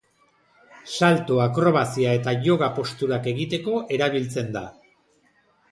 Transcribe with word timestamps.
Salto, 0.93 1.37
akrobazia 1.43 2.15
eta 2.21 2.33
yoga 2.49 2.69
posturak 2.79 3.29
egiteko 3.35 3.79
erabiltzen 3.99 4.53
da. 4.59 4.65